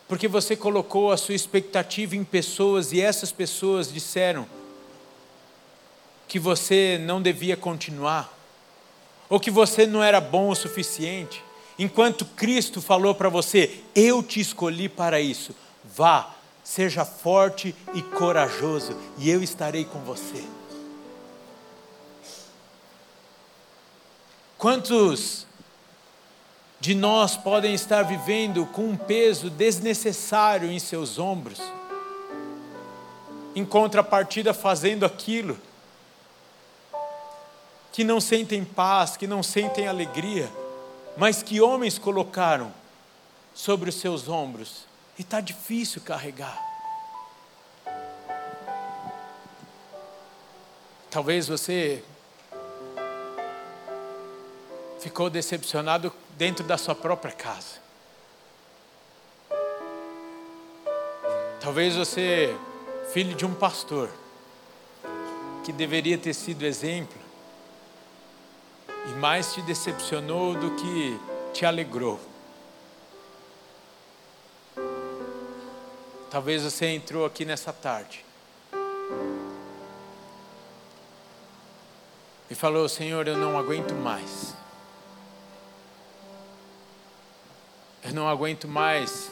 [0.08, 4.46] Porque você colocou a sua expectativa em pessoas e essas pessoas disseram
[6.26, 8.32] que você não devia continuar,
[9.28, 11.44] ou que você não era bom o suficiente,
[11.78, 15.54] enquanto Cristo falou para você: Eu te escolhi para isso.
[15.84, 16.34] Vá,
[16.64, 20.42] seja forte e corajoso, e eu estarei com você.
[24.62, 25.44] Quantos
[26.78, 31.58] de nós podem estar vivendo com um peso desnecessário em seus ombros?
[33.56, 35.58] Em contrapartida, fazendo aquilo
[37.90, 40.48] que não sentem paz, que não sentem alegria,
[41.16, 42.72] mas que homens colocaram
[43.52, 44.84] sobre os seus ombros,
[45.18, 46.56] e está difícil carregar.
[51.10, 52.04] Talvez você
[55.02, 57.82] ficou decepcionado dentro da sua própria casa.
[61.60, 62.56] Talvez você,
[63.12, 64.08] filho de um pastor,
[65.64, 67.20] que deveria ter sido exemplo,
[69.08, 71.20] e mais te decepcionou do que
[71.52, 72.20] te alegrou.
[76.30, 78.24] Talvez você entrou aqui nessa tarde
[82.48, 84.61] e falou: Senhor, eu não aguento mais.
[88.04, 89.30] Eu não aguento mais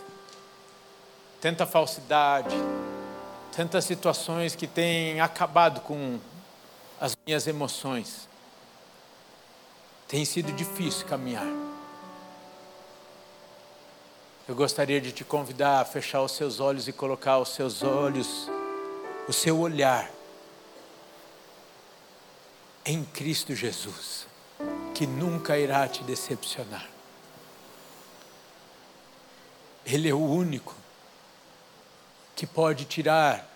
[1.41, 2.55] tanta falsidade,
[3.57, 6.21] tantas situações que têm acabado com
[7.01, 8.29] as minhas emoções.
[10.07, 11.47] Tem sido difícil caminhar.
[14.47, 18.49] Eu gostaria de te convidar a fechar os seus olhos e colocar os seus olhos,
[19.29, 20.11] o seu olhar
[22.85, 24.27] em Cristo Jesus,
[24.95, 27.00] que nunca irá te decepcionar.
[29.85, 30.75] Ele é o único
[32.37, 33.49] que pode tirar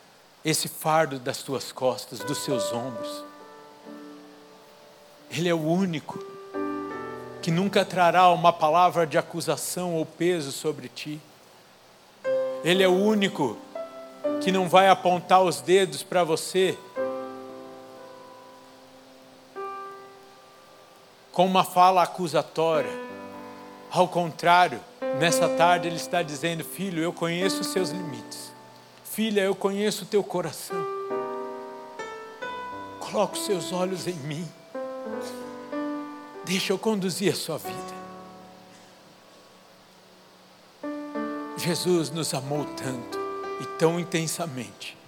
[0.44, 3.24] esse fardo das tuas costas, dos seus ombros.
[5.30, 6.22] Ele é o único
[7.40, 11.20] que nunca trará uma palavra de acusação ou peso sobre ti.
[12.62, 13.58] Ele é o único
[14.42, 16.78] que não vai apontar os dedos para você
[21.32, 22.92] com uma fala acusatória.
[23.90, 24.80] Ao contrário,
[25.18, 28.52] nessa tarde ele está dizendo: Filho, eu conheço os seus limites.
[29.04, 30.84] Filha, eu conheço o teu coração.
[32.98, 34.48] Coloque os seus olhos em mim.
[36.44, 37.94] Deixa eu conduzir a sua vida.
[41.56, 43.18] Jesus nos amou tanto
[43.62, 44.98] e tão intensamente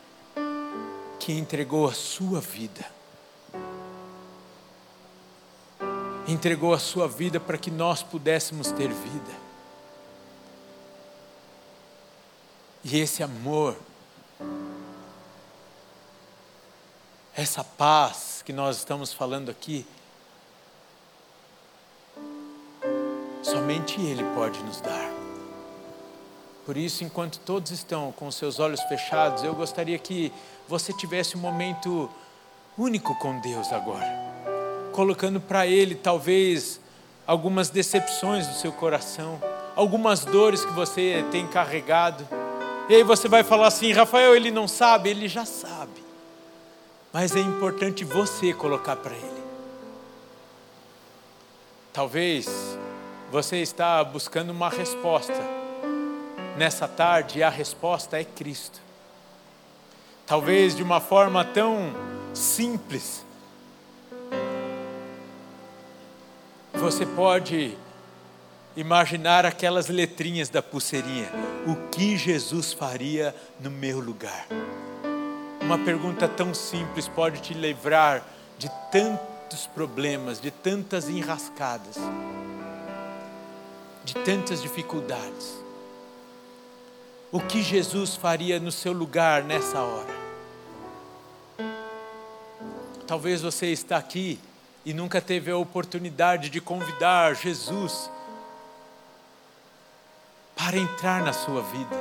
[1.19, 2.87] que entregou a sua vida.
[6.29, 9.46] Entregou a sua vida para que nós pudéssemos ter vida.
[12.89, 13.76] E esse amor,
[17.37, 19.84] essa paz que nós estamos falando aqui,
[23.43, 25.11] somente Ele pode nos dar.
[26.64, 30.32] Por isso, enquanto todos estão com seus olhos fechados, eu gostaria que
[30.68, 32.09] você tivesse um momento
[32.78, 34.07] único com Deus agora,
[34.93, 36.80] colocando para Ele talvez
[37.26, 39.43] algumas decepções do seu coração,
[39.74, 42.46] algumas dores que você tem carregado.
[42.89, 46.05] E aí você vai falar assim: Rafael, ele não sabe, ele já sabe.
[47.12, 49.43] Mas é importante você colocar para Ele.
[51.93, 52.47] Talvez
[53.32, 55.32] você está buscando uma resposta
[56.57, 58.80] nessa tarde a resposta é Cristo.
[60.26, 61.93] Talvez de uma forma tão
[62.34, 63.24] simples.
[66.74, 67.76] Você pode
[68.77, 71.29] imaginar aquelas letrinhas da pulseirinha.
[71.66, 74.47] O que Jesus faria no meu lugar?
[75.61, 78.24] Uma pergunta tão simples pode te livrar
[78.59, 81.99] de tantos problemas, de tantas enrascadas
[84.07, 85.61] de tantas dificuldades.
[87.33, 90.14] O que Jesus faria no seu lugar nessa hora?
[93.05, 94.39] Talvez você está aqui
[94.85, 98.09] e nunca teve a oportunidade de convidar Jesus
[100.57, 101.97] para entrar na sua vida,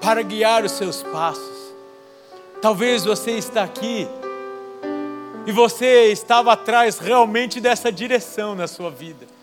[0.00, 1.74] para guiar os seus passos.
[2.60, 4.08] Talvez você está aqui
[5.46, 9.36] e você estava atrás realmente dessa direção na sua vida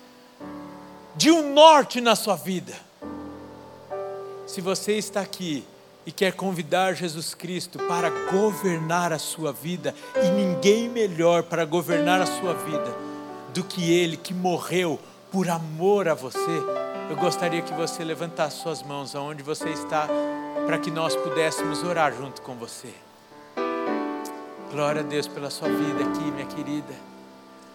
[1.16, 2.74] de um norte na sua vida.
[4.47, 5.64] Se você está aqui
[6.05, 12.22] e quer convidar Jesus Cristo para governar a sua vida, e ninguém melhor para governar
[12.22, 12.93] a sua vida
[13.53, 14.99] do que Ele que morreu
[15.32, 16.61] por amor a você,
[17.14, 20.07] eu gostaria que você levantasse suas mãos aonde você está,
[20.66, 22.91] para que nós pudéssemos orar junto com você.
[24.72, 26.93] Glória a Deus pela sua vida aqui, minha querida.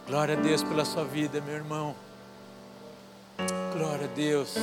[0.09, 1.95] Glória a Deus pela sua vida, meu irmão.
[3.76, 4.55] Glória a Deus.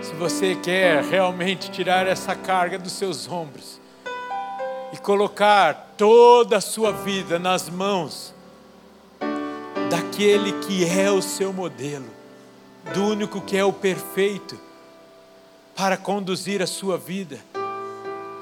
[0.00, 3.78] Se você quer realmente tirar essa carga dos seus ombros
[4.90, 8.32] e colocar toda a sua vida nas mãos
[9.90, 12.23] daquele que é o seu modelo,
[12.92, 14.58] do único que é o perfeito
[15.76, 17.38] para conduzir a sua vida.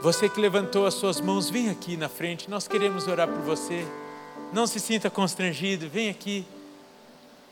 [0.02, 3.86] Você que levantou as suas mãos, vem aqui na frente, nós queremos orar por você.
[4.52, 6.44] Não se sinta constrangido, vem aqui.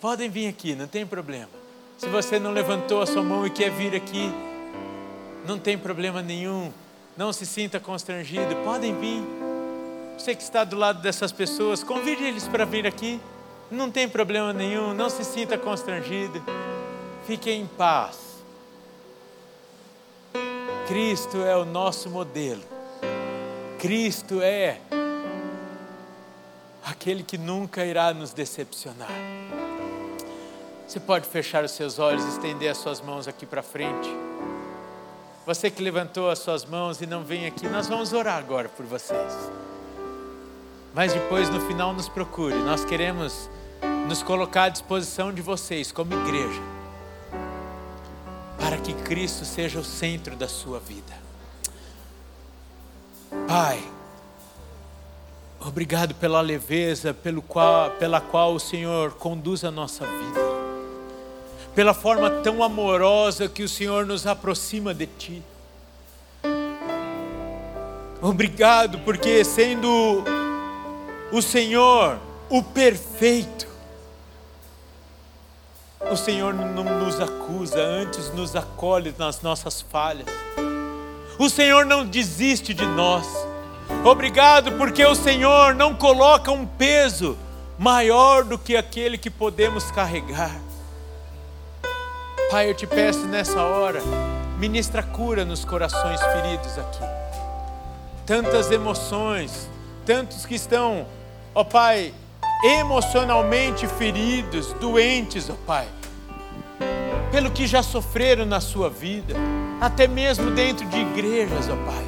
[0.01, 1.49] Podem vir aqui, não tem problema.
[1.97, 4.33] Se você não levantou a sua mão e quer vir aqui,
[5.47, 6.73] não tem problema nenhum.
[7.17, 9.23] Não se sinta constrangido, podem vir.
[10.19, 13.21] Você que está do lado dessas pessoas, convide eles para vir aqui.
[13.71, 16.43] Não tem problema nenhum, não se sinta constrangido.
[17.31, 18.19] Fique em paz.
[20.89, 22.65] Cristo é o nosso modelo.
[23.79, 24.81] Cristo é
[26.85, 29.13] aquele que nunca irá nos decepcionar.
[30.89, 34.11] Você pode fechar os seus olhos, estender as suas mãos aqui para frente.
[35.47, 38.85] Você que levantou as suas mãos e não vem aqui, nós vamos orar agora por
[38.87, 39.33] vocês.
[40.93, 42.57] Mas depois, no final, nos procure.
[42.57, 43.49] Nós queremos
[44.09, 46.80] nos colocar à disposição de vocês, como igreja
[48.71, 51.13] para que Cristo seja o centro da sua vida.
[53.49, 53.83] Pai,
[55.59, 60.41] obrigado pela leveza pelo qual, pela qual o Senhor conduz a nossa vida,
[61.75, 65.43] pela forma tão amorosa que o Senhor nos aproxima de Ti.
[68.23, 70.23] Obrigado, porque sendo
[71.33, 73.67] o Senhor o perfeito,
[76.11, 80.27] o Senhor não nos acusa, antes nos acolhe nas nossas falhas.
[81.39, 83.27] O Senhor não desiste de nós.
[84.05, 87.39] Obrigado porque o Senhor não coloca um peso
[87.79, 90.55] maior do que aquele que podemos carregar.
[92.51, 94.03] Pai, eu te peço nessa hora,
[94.59, 97.05] ministra cura nos corações feridos aqui.
[98.27, 99.71] Tantas emoções,
[100.05, 101.07] tantos que estão,
[101.55, 102.13] ó Pai,
[102.65, 105.87] emocionalmente feridos, doentes, ó Pai,
[107.31, 109.35] pelo que já sofreram na sua vida,
[109.81, 112.05] até mesmo dentro de igrejas, ó Pai.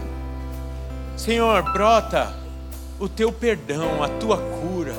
[1.17, 2.35] Senhor, brota
[2.99, 4.95] o teu perdão, a tua cura,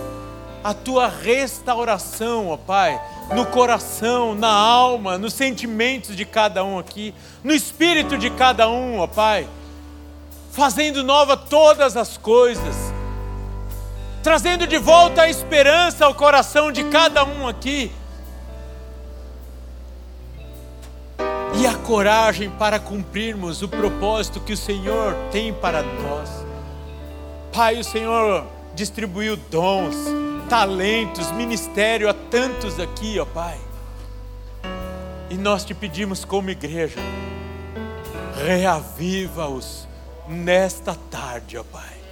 [0.63, 2.99] a tua restauração, ó Pai,
[3.33, 7.13] no coração, na alma, nos sentimentos de cada um aqui,
[7.43, 9.47] no espírito de cada um, ó Pai,
[10.51, 12.93] fazendo nova todas as coisas
[14.23, 17.91] trazendo de volta a esperança ao coração de cada um aqui.
[21.63, 26.29] E a coragem para cumprirmos o propósito que o Senhor tem para nós.
[27.53, 28.45] Pai, o Senhor
[28.75, 29.95] distribuiu dons,
[30.49, 33.57] talentos, ministério a tantos aqui, ó Pai.
[35.29, 36.99] E nós te pedimos como igreja,
[38.45, 39.87] reaviva-os
[40.27, 42.03] nesta tarde, ó Pai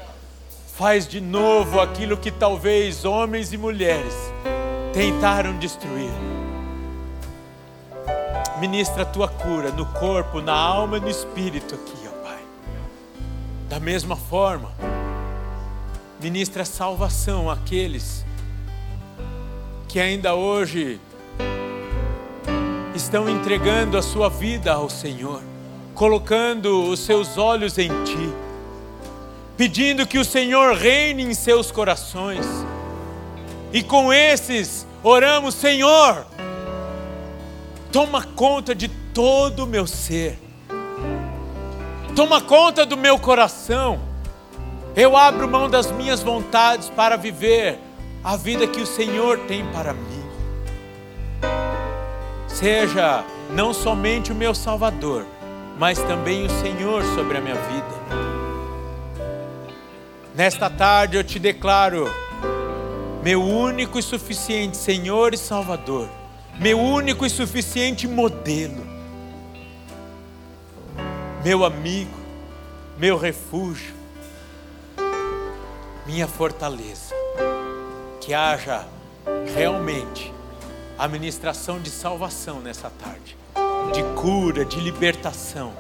[0.78, 4.16] faz de novo aquilo que talvez homens e mulheres
[4.94, 6.31] tentaram destruir.
[8.62, 12.40] Ministra a tua cura no corpo, na alma e no espírito aqui, ó Pai.
[13.68, 14.72] Da mesma forma,
[16.22, 18.24] ministra salvação àqueles
[19.88, 21.02] que ainda hoje
[22.96, 25.42] estão entregando a sua vida ao Senhor,
[25.94, 28.34] colocando os seus olhos em Ti
[29.62, 32.48] pedindo que o Senhor reine em seus corações.
[33.72, 36.26] E com esses oramos, Senhor,
[37.92, 40.40] toma conta de todo o meu ser,
[42.16, 44.00] toma conta do meu coração.
[44.96, 47.80] Eu abro mão das minhas vontades para viver
[48.24, 50.24] a vida que o Senhor tem para mim.
[52.48, 53.24] Seja
[53.54, 55.26] não somente o meu Salvador,
[55.78, 58.02] mas também o Senhor sobre a minha vida.
[60.36, 62.10] Nesta tarde eu te declaro,
[63.24, 66.08] meu único e suficiente Senhor e Salvador,
[66.62, 68.86] meu único e suficiente modelo,
[71.44, 72.18] meu amigo,
[72.98, 73.94] meu refúgio,
[76.06, 77.14] minha fortaleza.
[78.22, 78.86] Que haja
[79.56, 80.32] realmente
[80.98, 83.36] a ministração de salvação nessa tarde,
[83.92, 85.74] de cura, de libertação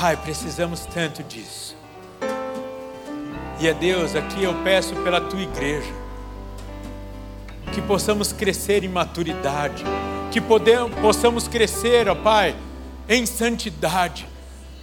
[0.00, 1.76] Pai, precisamos tanto disso.
[3.60, 5.92] E a Deus, aqui eu peço pela tua igreja,
[7.80, 9.84] que possamos crescer em maturidade,
[10.30, 10.40] que
[11.00, 12.54] possamos crescer, ó Pai,
[13.08, 14.28] em santidade,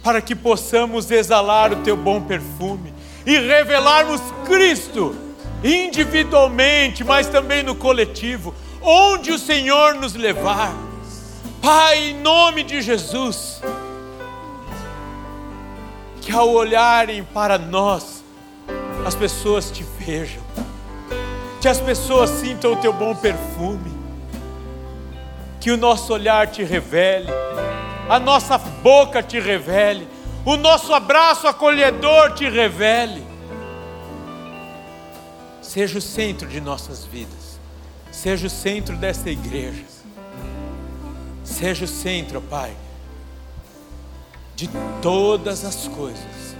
[0.02, 2.92] para que possamos exalar o teu bom perfume
[3.24, 5.14] e revelarmos Cristo
[5.62, 10.74] individualmente, mas também no coletivo, onde o Senhor nos levar.
[11.62, 13.60] Pai, em nome de Jesus,
[16.20, 18.24] que ao olharem para nós,
[19.06, 20.42] as pessoas te vejam,
[21.60, 23.92] que as pessoas sintam o teu bom perfume,
[25.60, 27.28] que o nosso olhar te revele,
[28.08, 30.08] a nossa boca te revele,
[30.44, 33.26] o nosso abraço acolhedor te revele.
[35.60, 37.60] Seja o centro de nossas vidas,
[38.10, 39.84] seja o centro desta igreja,
[41.44, 42.74] seja o centro, Pai,
[44.54, 44.70] de
[45.02, 46.56] todas as coisas,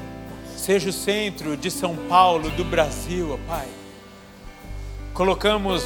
[0.57, 3.66] seja o centro de São Paulo, do Brasil, Pai.
[5.19, 5.83] Colocamos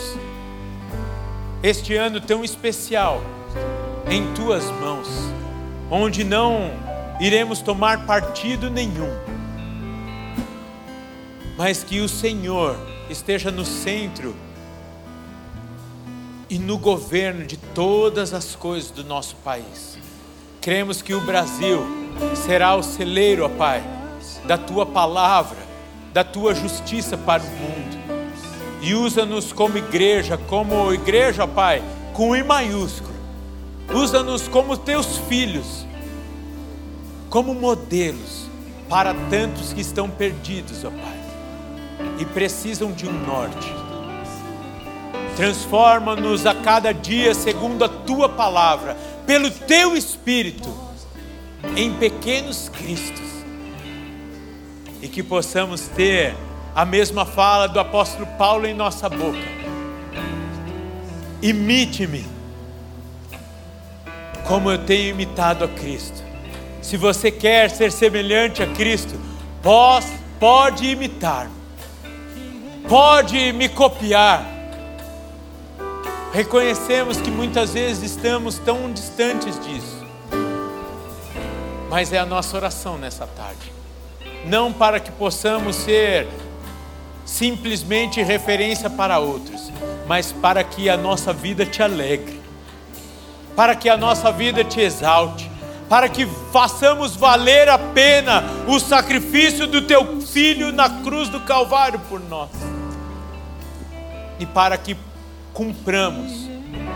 [1.62, 3.22] este ano tão especial
[4.10, 5.08] em tuas mãos,
[5.90, 6.70] onde não
[7.18, 9.08] iremos tomar partido nenhum,
[11.56, 12.76] mas que o Senhor
[13.08, 14.36] esteja no centro
[16.50, 19.96] e no governo de todas as coisas do nosso país.
[20.60, 21.80] Cremos que o Brasil
[22.36, 23.82] será o celeiro, ó Pai,
[24.44, 25.56] da tua palavra,
[26.12, 28.01] da tua justiça para o mundo.
[28.82, 33.14] E usa-nos como igreja, como igreja, Pai, com I maiúsculo.
[33.94, 35.86] Usa-nos como teus filhos,
[37.30, 38.46] como modelos
[38.88, 41.22] para tantos que estão perdidos, ó Pai
[42.18, 43.72] e precisam de um norte.
[45.36, 50.68] Transforma-nos a cada dia segundo a tua palavra, pelo teu espírito,
[51.76, 53.32] em pequenos cristos.
[55.00, 56.36] E que possamos ter
[56.74, 59.38] a mesma fala do apóstolo Paulo em nossa boca.
[61.40, 62.26] Imite-me,
[64.46, 66.22] como eu tenho imitado a Cristo.
[66.80, 69.14] Se você quer ser semelhante a Cristo,
[70.40, 71.62] pode imitar-me
[72.92, 74.44] pode me copiar.
[76.32, 80.06] Reconhecemos que muitas vezes estamos tão distantes disso,
[81.90, 83.72] mas é a nossa oração nessa tarde,
[84.46, 86.26] não para que possamos ser
[87.32, 89.72] simplesmente referência para outros,
[90.06, 92.38] mas para que a nossa vida te alegre,
[93.56, 95.50] para que a nossa vida te exalte,
[95.88, 101.98] para que façamos valer a pena o sacrifício do teu filho na cruz do Calvário
[102.00, 102.50] por nós.
[104.38, 104.94] E para que
[105.54, 106.48] cumpramos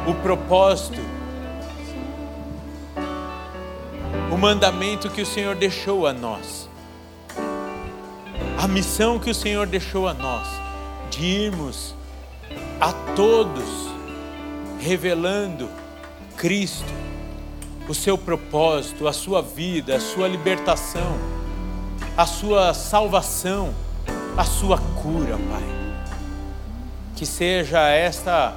[0.07, 1.01] o propósito,
[4.31, 6.69] o mandamento que o Senhor deixou a nós,
[8.67, 10.49] a missão que o Senhor deixou a nós,
[11.09, 11.95] de irmos
[12.81, 13.65] a todos
[14.81, 15.71] revelando
[16.37, 16.93] Cristo,
[17.89, 21.17] o seu propósito, a sua vida, a sua libertação,
[22.17, 23.73] a sua salvação,
[24.37, 25.63] a sua cura, Pai.
[27.15, 28.53] Que seja esta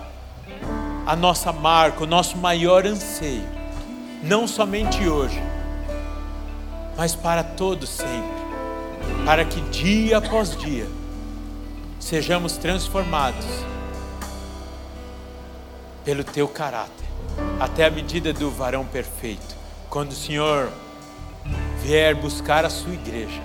[1.05, 3.47] a nossa marca, o nosso maior anseio,
[4.23, 5.39] não somente hoje,
[6.97, 8.38] mas para todos sempre,
[9.25, 10.87] para que dia após dia
[11.99, 13.45] sejamos transformados
[16.03, 17.07] pelo teu caráter,
[17.59, 19.55] até a medida do varão perfeito,
[19.89, 20.71] quando o Senhor
[21.83, 23.41] vier buscar a sua igreja,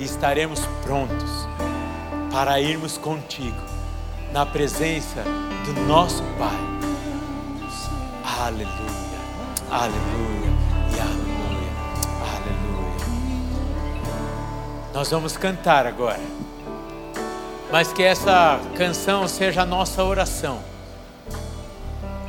[0.00, 1.30] estaremos prontos
[2.32, 3.60] para irmos contigo
[4.32, 5.22] na presença
[5.64, 6.72] do nosso Pai.
[8.24, 8.70] Aleluia,
[9.70, 10.41] aleluia
[14.92, 16.20] Nós vamos cantar agora,
[17.70, 20.62] mas que essa canção seja a nossa oração.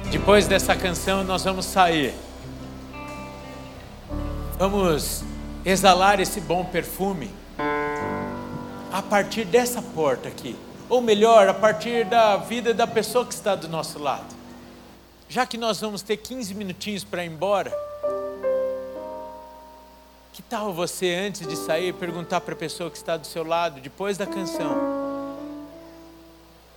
[0.10, 2.14] Depois dessa canção, nós vamos sair.
[4.58, 5.24] Vamos
[5.66, 7.30] exalar esse bom perfume
[8.92, 10.56] a partir dessa porta aqui
[10.90, 14.34] ou melhor, a partir da vida da pessoa que está do nosso lado.
[15.28, 17.74] Já que nós vamos ter 15 minutinhos para ir embora,
[20.34, 23.80] que tal você, antes de sair, perguntar para a pessoa que está do seu lado,
[23.80, 24.76] depois da canção: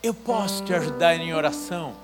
[0.03, 1.97] Eu posso te ajudar em oração?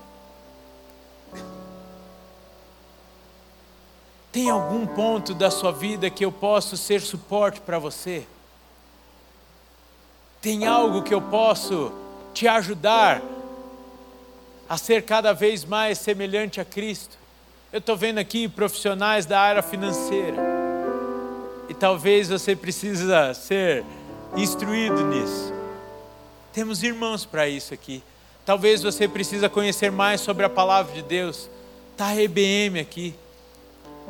[4.31, 8.25] Tem algum ponto da sua vida que eu posso ser suporte para você?
[10.41, 11.93] Tem algo que eu posso
[12.33, 13.21] te ajudar
[14.67, 17.15] a ser cada vez mais semelhante a Cristo.
[17.71, 20.52] Eu estou vendo aqui profissionais da área financeira.
[21.73, 23.83] E talvez você precisa ser
[24.37, 25.51] instruído nisso.
[26.53, 28.03] Temos irmãos para isso aqui.
[28.45, 31.49] Talvez você precisa conhecer mais sobre a palavra de Deus.
[31.97, 33.15] A EBM aqui.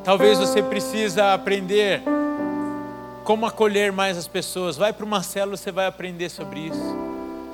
[0.03, 2.01] Talvez você precisa aprender
[3.23, 4.75] como acolher mais as pessoas.
[4.75, 6.97] Vai para uma célula, você vai aprender sobre isso.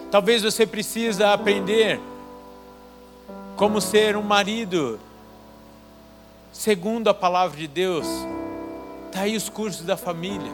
[0.10, 2.00] Talvez você precisa aprender
[3.56, 5.00] como ser um marido
[6.52, 8.08] segundo a palavra de Deus.
[9.12, 10.52] Tá aí os cursos da família.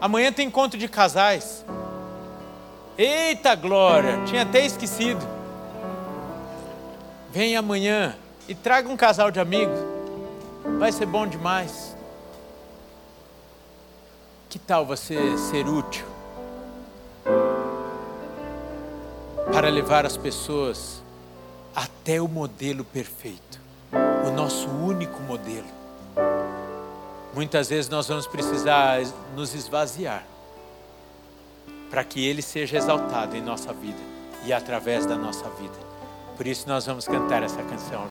[0.00, 1.64] Amanhã tem encontro de casais.
[2.96, 5.24] Eita glória, tinha até esquecido.
[7.30, 8.16] Vem amanhã
[8.48, 9.78] e traga um casal de amigos.
[10.78, 11.96] Vai ser bom demais.
[14.48, 16.06] Que tal você ser útil
[19.52, 21.02] para levar as pessoas
[21.74, 23.60] até o modelo perfeito,
[24.26, 25.66] o nosso único modelo?
[27.38, 29.00] Muitas vezes nós vamos precisar
[29.36, 30.26] nos esvaziar
[31.88, 34.00] para que Ele seja exaltado em nossa vida
[34.44, 35.78] e através da nossa vida.
[36.36, 38.04] Por isso nós vamos cantar essa canção.